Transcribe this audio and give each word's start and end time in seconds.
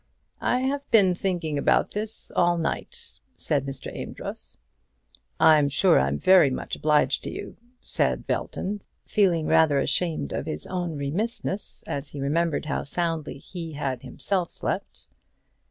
"I 0.41 0.61
have 0.61 0.89
been 0.89 1.13
thinking 1.13 1.59
about 1.59 1.91
this 1.91 2.31
all 2.35 2.57
night," 2.57 3.19
said 3.37 3.67
Mr. 3.67 3.95
Amedroz. 3.95 4.57
"I'm 5.39 5.69
sure 5.69 5.99
I'm 5.99 6.17
very 6.17 6.49
much 6.49 6.75
obliged 6.75 7.23
to 7.25 7.29
you," 7.29 7.55
said 7.81 8.25
Belton, 8.25 8.81
feeling 9.05 9.45
rather 9.45 9.77
ashamed 9.77 10.33
of 10.33 10.47
his 10.47 10.65
own 10.65 10.97
remissness 10.97 11.83
as 11.85 12.09
he 12.09 12.19
remembered 12.19 12.65
how 12.65 12.83
soundly 12.83 13.37
he 13.37 13.73
had 13.73 14.01
himself 14.01 14.49
slept. 14.49 15.05